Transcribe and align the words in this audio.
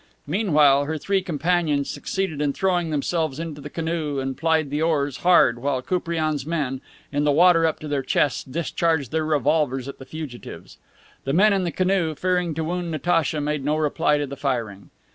Meanwhile, 0.25 0.85
her 0.85 0.97
three 0.97 1.21
companions 1.21 1.87
succeeded 1.87 2.41
in 2.41 2.53
throwing 2.53 2.89
themselves 2.89 3.39
into 3.39 3.61
the 3.61 3.69
canoe 3.69 4.17
and 4.17 4.35
plied 4.35 4.71
the 4.71 4.81
oars 4.81 5.17
hard 5.17 5.59
while 5.61 5.83
Koupriane's 5.83 6.43
men, 6.43 6.81
in 7.11 7.23
the 7.23 7.31
water 7.31 7.67
up 7.67 7.77
to 7.81 7.87
their 7.87 8.01
chests, 8.01 8.43
discharged 8.43 9.11
their 9.11 9.23
revolvers 9.27 9.87
at 9.87 9.99
the 9.99 10.05
fugitives. 10.05 10.79
The 11.23 11.33
men 11.33 11.53
in 11.53 11.65
the 11.65 11.71
canoe, 11.71 12.15
fearing 12.15 12.55
to 12.55 12.63
wound 12.63 12.89
Natacha, 12.89 13.39
made 13.39 13.63
no 13.63 13.77
reply 13.77 14.17
to 14.17 14.25
the 14.25 14.35
firing. 14.35 14.89